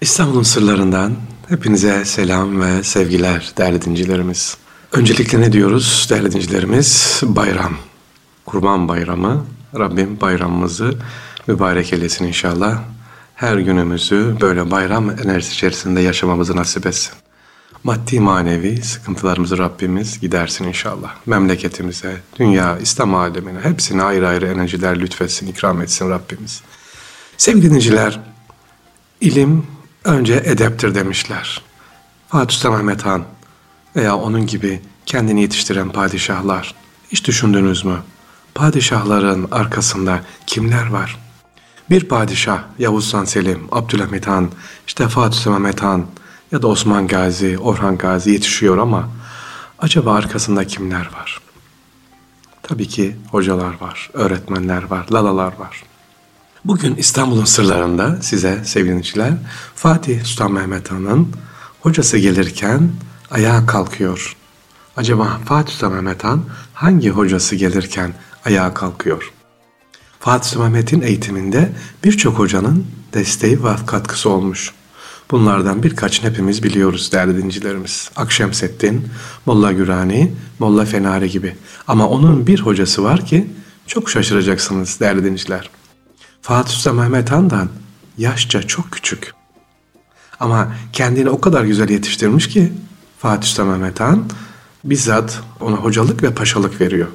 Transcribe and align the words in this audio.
İstanbul'un 0.00 0.42
sırlarından 0.42 1.12
hepinize 1.48 2.04
selam 2.04 2.60
ve 2.60 2.82
sevgiler 2.82 3.52
değerli 3.58 3.82
dincilerimiz. 3.82 4.56
Öncelikle 4.92 5.40
ne 5.40 5.52
diyoruz 5.52 6.06
değerli 6.10 6.32
dincilerimiz? 6.32 7.20
Bayram. 7.22 7.76
Kurban 8.46 8.88
bayramı. 8.88 9.46
Rabbim 9.78 10.20
bayramımızı 10.20 10.94
mübarek 11.46 11.92
eylesin 11.92 12.24
inşallah. 12.24 12.82
Her 13.34 13.58
günümüzü 13.58 14.36
böyle 14.40 14.70
bayram 14.70 15.10
enerjisi 15.10 15.52
içerisinde 15.52 16.00
yaşamamızı 16.00 16.56
nasip 16.56 16.86
etsin. 16.86 17.14
Maddi 17.84 18.20
manevi 18.20 18.82
sıkıntılarımızı 18.82 19.58
Rabbimiz 19.58 20.20
gidersin 20.20 20.64
inşallah. 20.64 21.14
Memleketimize, 21.26 22.16
dünya, 22.38 22.78
İslam 22.78 23.14
alemine 23.14 23.60
hepsine 23.60 24.02
ayrı 24.02 24.28
ayrı 24.28 24.46
enerjiler 24.46 25.00
lütfetsin, 25.00 25.46
ikram 25.46 25.82
etsin 25.82 26.10
Rabbimiz. 26.10 26.62
Sevgili 27.36 27.70
dinciler, 27.70 28.20
ilim 29.20 29.66
önce 30.08 30.42
edeptir 30.44 30.94
demişler. 30.94 31.62
Fatih 32.28 32.56
Sultan 32.56 32.72
Mehmet 32.72 33.06
Han 33.06 33.24
veya 33.96 34.16
onun 34.16 34.46
gibi 34.46 34.80
kendini 35.06 35.42
yetiştiren 35.42 35.88
padişahlar 35.88 36.74
hiç 37.10 37.26
düşündünüz 37.26 37.84
mü? 37.84 37.96
Padişahların 38.54 39.48
arkasında 39.50 40.20
kimler 40.46 40.86
var? 40.86 41.18
Bir 41.90 42.04
padişah 42.04 42.62
Yavuz 42.78 43.04
Sultan 43.04 43.24
Selim, 43.24 43.68
Abdülhamit 43.72 44.26
Han, 44.26 44.50
işte 44.86 45.08
Fatih 45.08 45.38
Sultan 45.38 45.62
Mehmet 45.62 45.82
Han 45.82 46.06
ya 46.52 46.62
da 46.62 46.68
Osman 46.68 47.06
Gazi, 47.06 47.58
Orhan 47.58 47.98
Gazi 47.98 48.30
yetişiyor 48.30 48.78
ama 48.78 49.08
acaba 49.78 50.14
arkasında 50.14 50.66
kimler 50.66 51.10
var? 51.12 51.40
Tabii 52.62 52.88
ki 52.88 53.16
hocalar 53.30 53.80
var, 53.80 54.10
öğretmenler 54.12 54.82
var, 54.82 55.06
lalalar 55.12 55.52
var. 55.58 55.87
Bugün 56.68 56.94
İstanbul'un 56.94 57.44
sırlarında 57.44 58.18
size 58.22 58.64
sevgili 58.64 59.02
Fatih 59.74 60.24
Sultan 60.24 60.52
Mehmet 60.52 60.90
Han'ın 60.90 61.28
hocası 61.80 62.18
gelirken 62.18 62.90
ayağa 63.30 63.66
kalkıyor. 63.66 64.36
Acaba 64.96 65.40
Fatih 65.44 65.72
Sultan 65.72 65.92
Mehmet 65.92 66.24
Han 66.24 66.44
hangi 66.74 67.10
hocası 67.10 67.56
gelirken 67.56 68.14
ayağa 68.44 68.74
kalkıyor? 68.74 69.32
Fatih 70.20 70.50
Sultan 70.50 70.70
Mehmet'in 70.70 71.00
eğitiminde 71.00 71.72
birçok 72.04 72.38
hocanın 72.38 72.86
desteği 73.14 73.64
ve 73.64 73.76
katkısı 73.86 74.30
olmuş. 74.30 74.72
Bunlardan 75.30 75.82
birkaçını 75.82 76.30
hepimiz 76.30 76.62
biliyoruz 76.62 77.12
değerli 77.12 77.42
dincilerimiz. 77.42 78.10
Akşemseddin, 78.16 79.08
Molla 79.46 79.72
Gürani, 79.72 80.32
Molla 80.58 80.84
Fenari 80.84 81.30
gibi. 81.30 81.56
Ama 81.86 82.08
onun 82.08 82.46
bir 82.46 82.60
hocası 82.60 83.04
var 83.04 83.26
ki 83.26 83.46
çok 83.86 84.10
şaşıracaksınız 84.10 85.00
değerli 85.00 85.24
dinciler. 85.24 85.70
Fatih 86.48 86.72
Sultan 86.72 86.96
Mehmet 86.96 87.30
Han'dan 87.30 87.68
yaşça 88.18 88.62
çok 88.62 88.92
küçük. 88.92 89.34
Ama 90.40 90.72
kendini 90.92 91.30
o 91.30 91.40
kadar 91.40 91.64
güzel 91.64 91.88
yetiştirmiş 91.88 92.48
ki 92.48 92.72
Fatih 93.18 93.48
Sultan 93.48 93.66
Mehmet 93.66 94.00
Han 94.00 94.24
bizzat 94.84 95.40
ona 95.60 95.76
hocalık 95.76 96.22
ve 96.22 96.34
paşalık 96.34 96.80
veriyor. 96.80 97.08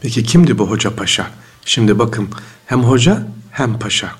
Peki 0.00 0.24
kimdi 0.24 0.58
bu 0.58 0.70
hoca 0.70 0.96
paşa? 0.96 1.26
Şimdi 1.64 1.98
bakın 1.98 2.28
hem 2.66 2.80
hoca 2.80 3.26
hem 3.50 3.78
paşa. 3.78 4.10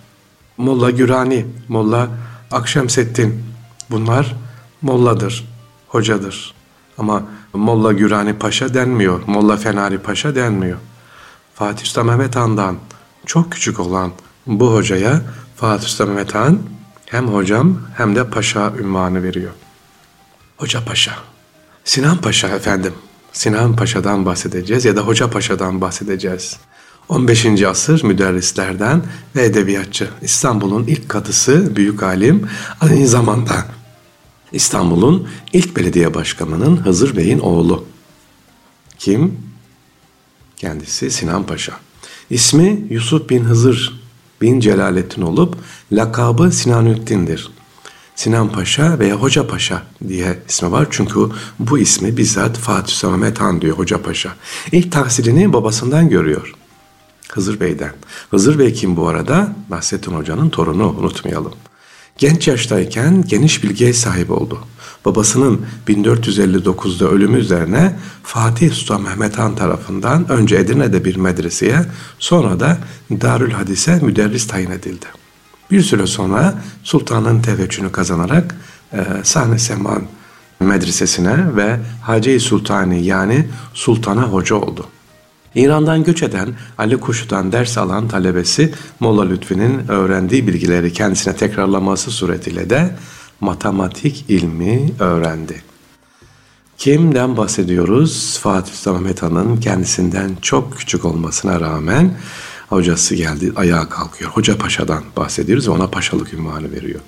Molla 0.57 0.91
Gürani, 0.91 1.47
Molla 1.69 2.09
Akşemseddin 2.51 3.45
bunlar 3.91 4.37
molladır, 4.83 5.49
hocadır. 5.89 6.55
Ama 6.99 7.23
Molla 7.53 7.93
Gürani 7.93 8.35
Paşa 8.35 8.75
denmiyor, 8.75 9.21
Molla 9.27 9.57
Fenari 9.57 9.99
Paşa 9.99 10.35
denmiyor. 10.35 10.79
Fatih 11.55 11.85
Sultan 11.85 12.07
Mehmet 12.07 12.37
Han'dan 12.37 12.77
çok 13.27 13.53
küçük 13.53 13.81
olan 13.81 14.13
bu 14.47 14.75
hocaya 14.75 15.23
Fatih 15.57 15.89
Sultan 15.89 16.09
Mehmet 16.09 16.35
Han 16.35 16.59
hem 17.07 17.29
hocam 17.29 17.81
hem 17.97 18.17
de 18.17 18.31
paşa 18.31 18.73
ünvanı 18.79 19.23
veriyor. 19.23 19.53
Hoca 20.57 20.85
Paşa. 20.85 21.13
Sinan 21.85 22.17
Paşa 22.21 22.49
efendim. 22.49 22.93
Sinan 23.33 23.77
Paşa'dan 23.77 24.27
bahsedeceğiz 24.27 24.85
ya 24.85 24.97
da 24.97 25.01
Hoca 25.01 25.31
Paşa'dan 25.31 25.81
bahsedeceğiz. 25.81 26.57
15. 27.09 27.63
asır 27.63 28.05
müderrislerden 28.05 29.03
ve 29.37 29.45
edebiyatçı. 29.45 30.09
İstanbul'un 30.23 30.87
ilk 30.87 31.09
kadısı, 31.09 31.77
büyük 31.77 32.03
alim, 32.03 32.49
aynı 32.81 33.09
zamanda 33.09 33.67
İstanbul'un 34.53 35.29
ilk 35.53 35.77
belediye 35.77 36.15
başkanının 36.15 36.77
Hızır 36.77 37.17
Bey'in 37.17 37.39
oğlu. 37.39 37.85
Kim? 38.99 39.39
Kendisi 40.57 41.11
Sinan 41.11 41.47
Paşa. 41.47 41.73
İsmi 42.31 42.87
Yusuf 42.91 43.29
bin 43.31 43.45
Hızır 43.45 44.04
bin 44.45 44.61
Celalettin 44.61 45.23
olup 45.23 45.57
lakabı 45.93 46.53
Sinanüddin'dir. 46.53 47.51
Sinan 48.15 48.53
Paşa 48.53 48.99
veya 48.99 49.15
Hoca 49.15 49.47
Paşa 49.47 49.83
diye 50.09 50.39
ismi 50.49 50.73
var. 50.73 50.87
Çünkü 50.91 51.21
bu 51.59 51.79
ismi 51.79 52.17
bizzat 52.17 52.59
Fatih 52.59 53.09
Mehmet 53.09 53.41
Han 53.41 53.61
diyor 53.61 53.79
Hoca 53.79 54.03
Paşa. 54.03 54.31
İlk 54.73 54.93
tahsilini 54.93 55.53
babasından 55.53 56.09
görüyor. 56.09 56.55
Hızır 57.33 57.61
Bey'den. 57.61 57.93
Hızır 58.31 58.59
Bey 58.59 58.73
kim 58.73 58.97
bu 58.97 59.09
arada? 59.09 59.53
Nasrettin 59.71 60.13
Hoca'nın 60.13 60.49
torunu 60.49 60.89
unutmayalım. 60.99 61.53
Genç 62.19 62.49
yaştayken 62.49 63.25
geniş 63.27 63.65
bilgiye 63.65 63.93
sahip 63.93 64.31
oldu. 64.31 64.59
Babasının 65.05 65.61
1459'da 65.89 67.09
ölümü 67.09 67.39
üzerine 67.39 67.97
Fatih 68.23 68.73
Sultan 68.73 69.03
Mehmet 69.03 69.39
Han 69.39 69.57
tarafından 69.57 70.29
önce 70.29 70.57
Edirne'de 70.57 71.05
bir 71.05 71.17
medreseye 71.17 71.81
sonra 72.19 72.61
da 72.61 72.79
Darül 73.11 73.51
Hadis'e 73.51 73.99
müderris 73.99 74.47
tayin 74.47 74.71
edildi. 74.71 75.07
Bir 75.71 75.83
süre 75.83 76.07
sonra 76.07 76.55
sultanın 76.83 77.43
teveccühünü 77.43 77.93
kazanarak 77.93 78.57
e, 78.93 78.99
Sahne 79.23 79.59
Seman 79.59 80.03
medresesine 80.61 81.57
ve 81.57 81.77
Hacı 82.03 82.41
Sultani 82.41 83.05
yani 83.05 83.47
sultana 83.75 84.23
hoca 84.23 84.57
oldu. 84.57 84.87
İran'dan 85.55 86.05
göç 86.05 86.23
eden 86.23 86.55
Ali 86.79 86.97
Kuşu'dan 86.97 87.53
ders 87.53 87.79
alan 87.79 88.09
talebesi 88.09 88.73
Molla 89.01 89.25
Lütfi'nin 89.25 89.89
öğrendiği 89.89 90.47
bilgileri 90.47 90.93
kendisine 90.93 91.37
tekrarlaması 91.37 92.11
suretiyle 92.11 92.71
de 92.71 92.97
matematik 93.41 94.25
ilmi 94.29 94.93
öğrendi. 94.99 95.63
Kimden 96.79 97.37
bahsediyoruz? 97.37 98.39
Fatih 98.39 98.73
Sultan 98.73 99.03
Mehmet 99.03 99.23
Han'ın 99.23 99.57
kendisinden 99.57 100.37
çok 100.43 100.79
küçük 100.79 101.05
olmasına 101.05 101.61
rağmen 101.61 102.17
hocası 102.69 103.15
geldi 103.15 103.53
ayağa 103.57 103.89
kalkıyor. 103.89 104.31
Hoca 104.31 104.59
Paşa'dan 104.59 105.05
bahsediyoruz 105.17 105.69
ve 105.69 105.73
ona 105.73 105.91
paşalık 105.91 106.35
ünvanı 106.35 106.73
veriyor. 106.73 107.01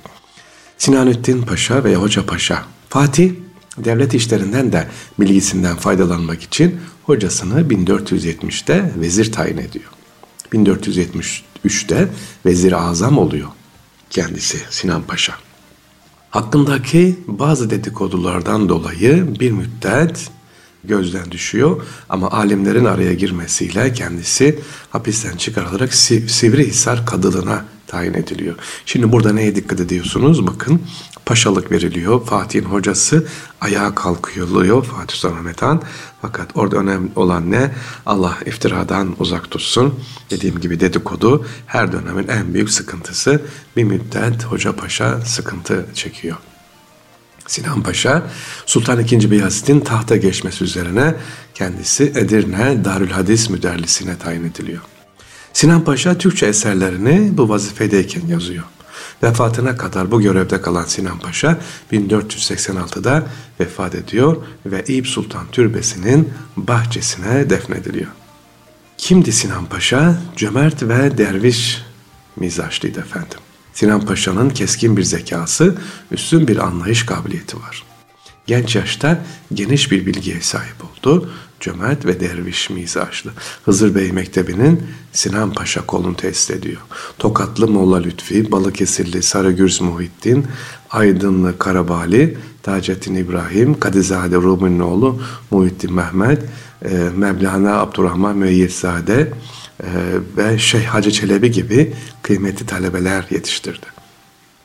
Sinanettin 0.79 1.43
Paşa 1.43 1.85
veya 1.85 2.03
Hoca 2.03 2.27
Paşa. 2.27 2.65
Fatih 2.89 3.33
devlet 3.79 4.15
işlerinden 4.15 4.73
de 4.73 4.89
bilgisinden 5.21 5.77
faydalanmak 5.77 6.43
için 6.43 6.81
hocasını 7.03 7.61
1470'te 7.61 8.93
vezir 8.97 9.33
tayin 9.33 9.59
ediyor. 9.59 9.91
1473'te 10.53 12.09
vezir 12.47 12.73
azam 12.73 13.19
oluyor 13.19 13.49
kendisi 14.11 14.59
Sinan 14.71 15.03
Paşa. 15.03 15.46
Hakkındaki 16.37 17.17
bazı 17.27 17.71
dedikodulardan 17.71 18.69
dolayı 18.69 19.41
bir 19.41 19.51
müddet 19.51 20.31
gözden 20.85 21.31
düşüyor 21.31 21.83
ama 22.09 22.31
alimlerin 22.31 22.85
araya 22.85 23.15
girmesiyle 23.15 23.93
kendisi 23.93 24.59
hapisten 24.91 25.37
çıkarılarak 25.37 25.95
Sivrihisar 25.95 27.07
kadılığına 27.07 27.65
tayin 27.87 28.15
ediliyor. 28.15 28.57
Şimdi 28.87 29.13
burada 29.13 29.33
neye 29.33 29.57
dikkat 29.57 29.81
ediyorsunuz? 29.81 30.47
Bakın 30.47 30.81
paşalık 31.27 31.73
veriliyor. 31.73 32.27
Fatih'in 32.27 32.65
hocası 32.65 33.27
ayağa 33.61 33.95
kalkıyor 33.95 34.85
Fatih 34.85 35.17
Sultan 35.17 35.37
Mehmet 35.37 35.63
Han. 35.63 35.83
Fakat 36.23 36.51
orada 36.55 36.77
önemli 36.77 37.11
olan 37.17 37.51
ne? 37.51 37.75
Allah 38.07 38.39
iftiradan 38.47 39.17
uzak 39.19 39.51
tutsun. 39.51 40.01
Dediğim 40.31 40.61
gibi 40.61 40.81
dedikodu 40.81 41.47
her 41.67 41.93
dönemin 41.93 42.29
en 42.29 42.55
büyük 42.55 42.71
sıkıntısı. 42.71 43.43
Bir 43.77 43.85
müddet 43.85 44.45
hoca 44.45 44.77
paşa 44.77 45.21
sıkıntı 45.21 45.87
çekiyor. 45.95 46.37
Sinan 47.47 47.83
Paşa 47.83 48.23
Sultan 48.67 49.01
II. 49.01 49.31
Beyazıt'in 49.31 49.81
tahta 49.81 50.17
geçmesi 50.17 50.65
üzerine 50.65 51.15
kendisi 51.55 52.05
Edirne 52.05 52.85
Darül 52.85 53.11
Hadis 53.11 53.51
müderrisine 53.51 54.19
tayin 54.19 54.45
ediliyor. 54.45 54.83
Sinan 55.53 55.85
Paşa 55.85 56.19
Türkçe 56.19 56.47
eserlerini 56.47 57.39
bu 57.39 57.49
vazifedeyken 57.49 58.27
yazıyor. 58.27 58.65
Vefatına 59.23 59.77
kadar 59.77 60.11
bu 60.11 60.23
görevde 60.23 60.61
kalan 60.61 60.85
Sinan 60.85 61.19
Paşa 61.19 61.59
1486'da 61.93 63.27
vefat 63.61 63.95
ediyor 63.95 64.37
ve 64.67 64.85
Eyüp 64.89 65.07
Sultan 65.07 65.47
Türbesi'nin 65.53 66.33
bahçesine 66.57 67.51
defnediliyor. 67.51 68.11
Kimdi 68.99 69.33
Sinan 69.33 69.67
Paşa? 69.67 70.19
Cömert 70.37 70.83
ve 70.83 71.19
derviş 71.19 71.83
mizaçlıydı 72.37 73.01
efendim. 73.01 73.39
Sinan 73.73 74.01
Paşa'nın 74.01 74.51
keskin 74.51 74.97
bir 74.97 75.03
zekası, 75.03 75.75
üstün 76.11 76.49
bir 76.49 76.57
anlayış 76.57 77.07
kabiliyeti 77.07 77.57
var. 77.57 77.85
Genç 78.47 78.77
yaşta 78.77 79.25
geniş 79.55 79.93
bir 79.93 80.07
bilgiye 80.07 80.41
sahip 80.41 80.77
oldu 80.85 81.31
cömert 81.61 82.07
ve 82.07 82.21
derviş 82.21 82.71
mizaçlı. 82.71 83.31
Hızır 83.65 83.95
Bey 83.95 84.13
Mektebi'nin 84.13 84.83
Sinan 85.13 85.53
Paşa 85.53 85.87
kolunu 85.87 86.17
tesis 86.17 86.51
ediyor. 86.51 86.81
Tokatlı 87.19 87.69
Molla 87.69 87.97
Lütfi, 87.97 88.53
Balıkesirli 88.53 89.23
Sarıgürs 89.23 89.81
Muhittin, 89.81 90.47
Aydınlı 90.91 91.59
Karabali, 91.59 92.39
Taceddin 92.63 93.15
İbrahim, 93.15 93.81
Kadizade 93.81 94.37
Ruminoğlu, 94.37 95.21
Muhittin 95.51 95.93
Mehmet, 95.93 96.43
e, 96.85 96.89
Mevlana 97.17 97.81
Abdurrahman 97.81 98.37
Müeyyidzade 98.37 99.33
e, 99.83 99.89
ve 100.37 100.59
Şeyh 100.59 100.85
Hacı 100.85 101.11
Çelebi 101.11 101.51
gibi 101.51 101.93
kıymetli 102.23 102.67
talebeler 102.67 103.27
yetiştirdi. 103.31 103.96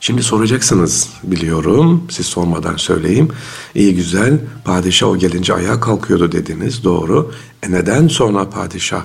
Şimdi 0.04 0.24
soracaksınız 0.24 1.10
biliyorum. 1.24 2.04
Siz 2.10 2.26
sormadan 2.26 2.76
söyleyeyim. 2.76 3.28
İyi 3.76 3.96
güzel 3.96 4.40
padişah 4.66 5.08
o 5.08 5.18
gelince 5.18 5.54
ayağa 5.54 5.80
kalkıyordu 5.80 6.32
dediniz. 6.32 6.84
Doğru. 6.84 7.32
E 7.64 7.72
neden 7.72 8.08
sonra 8.08 8.50
padişah 8.50 9.04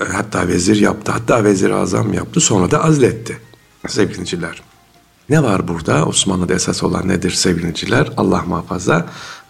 e, 0.00 0.04
hatta 0.12 0.48
vezir 0.48 0.76
yaptı 0.76 1.12
hatta 1.12 1.44
vezir 1.44 1.70
azam 1.70 2.12
yaptı 2.12 2.40
sonra 2.40 2.70
da 2.70 2.84
azletti 2.84 3.38
sevgiliciler. 3.88 4.62
Ne 5.28 5.42
var 5.42 5.68
burada? 5.68 6.06
Osmanlı'da 6.06 6.54
esas 6.54 6.82
olan 6.82 7.08
nedir 7.08 7.30
sevgiliciler? 7.30 8.12
Allah 8.16 8.42
muhafaza, 8.46 9.06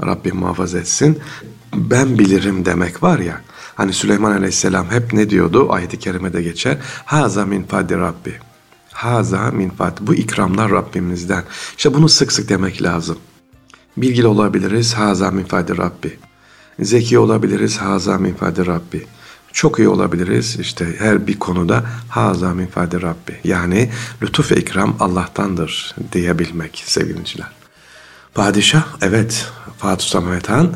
Rabbim 0.07 0.37
muhafaza 0.37 0.79
etsin. 0.79 1.19
Ben 1.75 2.19
bilirim 2.19 2.65
demek 2.65 3.03
var 3.03 3.19
ya. 3.19 3.41
Hani 3.75 3.93
Süleyman 3.93 4.33
Aleyhisselam 4.33 4.91
hep 4.91 5.13
ne 5.13 5.31
diyordu? 5.31 5.73
Ayet-i 5.73 5.99
kerimede 5.99 6.43
geçer. 6.43 6.79
Haza 7.05 7.47
min 7.47 7.63
fadi 7.63 7.95
Rabbi. 7.95 8.50
Haza 9.01 9.51
min 9.51 9.71
fadi. 9.71 10.01
Bu 10.01 10.15
ikramlar 10.15 10.71
Rabbimizden. 10.71 11.45
İşte 11.77 11.95
bunu 11.95 12.09
sık 12.09 12.33
sık 12.33 12.49
demek 12.49 12.83
lazım. 12.83 13.19
Bilgili 13.97 14.27
olabiliriz. 14.27 14.95
Haza 14.95 15.31
min 15.31 15.45
fadi 15.45 15.77
Rabbi. 15.79 16.19
Zeki 16.81 17.19
olabiliriz. 17.19 17.79
Haza 17.79 18.19
min 18.19 18.35
fadi 18.35 18.67
Rabbi. 18.67 19.07
Çok 19.53 19.79
iyi 19.79 19.89
olabiliriz 19.89 20.57
işte 20.61 20.87
her 20.99 21.27
bir 21.27 21.39
konuda 21.39 21.85
haza 22.09 22.55
min 22.55 22.67
fadi 22.67 23.03
Rabbi. 23.03 23.41
Yani 23.45 23.91
lütuf 24.23 24.53
ve 24.53 24.57
ikram 24.57 24.97
Allah'tandır 25.01 25.95
diyebilmek 26.13 26.83
sevgiliciler. 26.87 27.51
Padişah 28.35 28.85
evet 29.03 29.47
Fatih 29.81 30.07
Samet 30.07 30.49
Han 30.49 30.69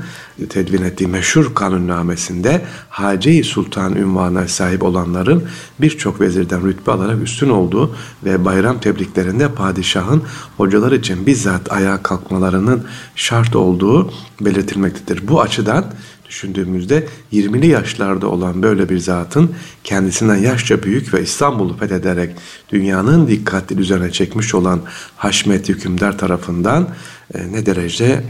tedvin 0.49 0.83
ettiği 0.83 1.07
meşhur 1.07 1.55
kanunnamesinde 1.55 2.65
Hace-i 2.89 3.45
Sultan 3.45 3.97
ünvanına 3.97 4.49
sahip 4.49 4.83
olanların 4.83 5.45
birçok 5.81 6.21
vezirden 6.21 6.67
rütbe 6.67 6.93
alarak 6.93 7.23
üstün 7.23 7.49
olduğu 7.49 7.97
ve 8.25 8.45
bayram 8.45 8.81
tebriklerinde 8.81 9.49
padişahın 9.49 10.23
hocalar 10.57 10.93
için 10.93 11.27
bizzat 11.27 11.73
ayağa 11.73 12.03
kalkmalarının 12.03 12.85
şart 13.17 13.57
olduğu 13.57 14.13
belirtilmektedir. 14.41 15.29
Bu 15.29 15.41
açıdan 15.41 15.85
düşündüğümüzde 16.29 17.09
20'li 17.33 17.67
yaşlarda 17.67 18.29
olan 18.29 18.63
böyle 18.63 18.89
bir 18.89 18.99
zatın 18.99 19.55
kendisinden 19.85 20.37
yaşça 20.37 20.83
büyük 20.83 21.15
ve 21.15 21.23
İstanbul'u 21.23 21.77
fethederek 21.77 22.37
dünyanın 22.73 23.29
dikkatli 23.29 23.81
üzerine 23.81 24.13
çekmiş 24.13 24.55
olan 24.55 24.81
Haşmet 25.17 25.69
hükümdar 25.69 26.19
tarafından 26.19 26.89
e, 27.35 27.53
ne 27.53 27.67
derece 27.67 28.25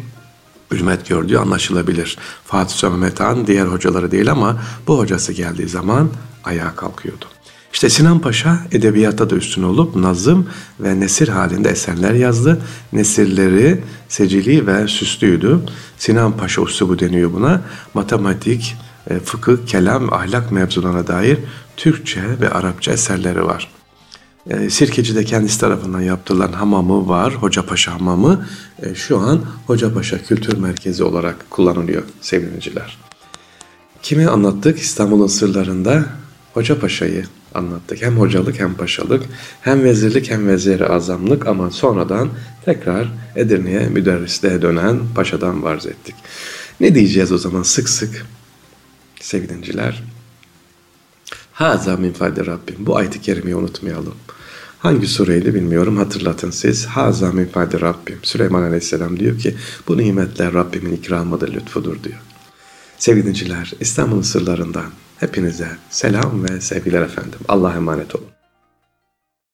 hürmet 0.72 1.08
gördüğü 1.08 1.36
anlaşılabilir. 1.36 2.18
Fatih 2.44 2.74
Sömmet 2.74 3.20
Han 3.20 3.46
diğer 3.46 3.66
hocaları 3.66 4.10
değil 4.10 4.30
ama 4.30 4.62
bu 4.86 4.98
hocası 4.98 5.32
geldiği 5.32 5.68
zaman 5.68 6.08
ayağa 6.44 6.76
kalkıyordu. 6.76 7.24
İşte 7.72 7.90
Sinan 7.90 8.18
Paşa 8.18 8.58
edebiyatta 8.72 9.30
da 9.30 9.36
üstün 9.36 9.62
olup 9.62 9.96
nazım 9.96 10.48
ve 10.80 11.00
nesir 11.00 11.28
halinde 11.28 11.68
eserler 11.68 12.12
yazdı. 12.12 12.62
Nesirleri 12.92 13.84
secili 14.08 14.66
ve 14.66 14.88
süslüydü. 14.88 15.58
Sinan 15.98 16.36
Paşa 16.36 16.62
usubu 16.62 16.98
deniyor 16.98 17.32
buna. 17.32 17.60
Matematik, 17.94 18.76
e, 19.10 19.18
fıkıh, 19.18 19.66
kelam, 19.66 20.12
ahlak 20.12 20.52
mevzularına 20.52 21.06
dair 21.06 21.38
Türkçe 21.76 22.22
ve 22.40 22.50
Arapça 22.50 22.92
eserleri 22.92 23.44
var. 23.44 23.73
E, 24.50 24.70
Sirkeci'de 24.70 25.24
kendisi 25.24 25.60
tarafından 25.60 26.00
yaptırılan 26.00 26.52
hamamı 26.52 27.08
var. 27.08 27.34
Hocapaşa 27.34 27.92
Hamamı. 27.92 28.46
E, 28.82 28.94
şu 28.94 29.18
an 29.18 29.40
Hocapaşa 29.66 30.22
Kültür 30.22 30.58
Merkezi 30.58 31.04
olarak 31.04 31.50
kullanılıyor 31.50 32.02
sevgiliciler. 32.20 32.98
Kimi 34.02 34.28
anlattık 34.28 34.78
İstanbul'un 34.78 35.26
sırlarında? 35.26 36.04
Hocapaşa'yı 36.54 37.24
anlattık. 37.54 38.02
Hem 38.02 38.18
hocalık 38.18 38.60
hem 38.60 38.74
paşalık, 38.74 39.22
hem 39.60 39.84
vezirlik 39.84 40.30
hem 40.30 40.48
veziri 40.48 40.86
azamlık 40.86 41.46
ama 41.46 41.70
sonradan 41.70 42.28
tekrar 42.64 43.12
Edirne'ye 43.36 43.88
müderrisliğe 43.88 44.62
dönen 44.62 45.00
paşadan 45.14 45.62
varz 45.62 45.86
ettik. 45.86 46.14
Ne 46.80 46.94
diyeceğiz 46.94 47.32
o 47.32 47.38
zaman 47.38 47.62
sık 47.62 47.88
sık 47.88 48.26
sevgilinciler? 49.20 50.13
Haza 51.54 51.96
min 51.96 52.12
fadli 52.12 52.46
Rabbim. 52.46 52.76
Bu 52.78 52.96
ayet-i 52.96 53.20
kerimeyi 53.20 53.56
unutmayalım. 53.56 54.14
Hangi 54.78 55.06
sureydi 55.06 55.54
bilmiyorum 55.54 55.96
hatırlatın 55.96 56.50
siz. 56.50 56.86
Haza 56.86 57.32
min 57.32 57.46
fadli 57.46 57.80
Rabbim. 57.80 58.18
Süleyman 58.22 58.62
Aleyhisselam 58.62 59.20
diyor 59.20 59.38
ki 59.38 59.54
bu 59.88 59.98
nimetler 59.98 60.52
Rabbimin 60.52 60.92
ikramıdır, 60.92 61.54
lütfudur 61.54 62.02
diyor. 62.02 62.18
Sevgili 62.98 63.34
İstanbul'un 63.80 64.22
sırlarından 64.22 64.90
hepinize 65.20 65.68
selam 65.90 66.44
ve 66.44 66.60
sevgiler 66.60 67.02
efendim. 67.02 67.38
Allah'a 67.48 67.74
emanet 67.74 68.16
olun. 68.16 68.33